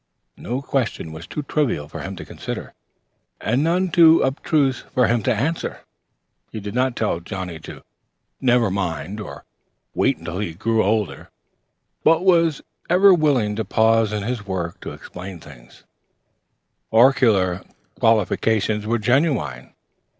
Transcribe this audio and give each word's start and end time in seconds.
No 0.37 0.63
question 0.63 1.11
was 1.11 1.27
too 1.27 1.43
trivial 1.43 1.87
for 1.87 2.01
him 2.01 2.15
to 2.15 2.25
consider, 2.25 2.73
and 3.39 3.63
none 3.63 3.89
too 3.91 4.23
abstruse 4.23 4.79
for 4.95 5.05
him 5.05 5.21
to 5.21 5.31
answer. 5.31 5.81
He 6.51 6.59
did 6.59 6.73
not 6.73 6.95
tell 6.95 7.19
Johnnie 7.19 7.59
to 7.59 7.83
"never 8.41 8.71
mind" 8.71 9.19
or 9.21 9.45
wait 9.93 10.17
until 10.17 10.39
he 10.39 10.55
grew 10.55 10.83
older, 10.83 11.29
but 12.03 12.25
was 12.25 12.63
ever 12.89 13.13
willing 13.13 13.55
to 13.57 13.63
pause 13.63 14.11
in 14.11 14.23
his 14.23 14.43
work 14.47 14.81
to 14.81 14.91
explain 14.91 15.39
things. 15.39 15.53
And 15.61 15.67
his 15.69 15.83
oracular 16.93 17.61
qualifications 17.99 18.87
were 18.87 18.97
genuine. 18.97 19.75